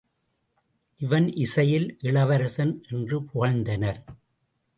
[1.01, 4.01] இவன் இசையில் இளவரசன் என்று புகழ்ந்தனர்.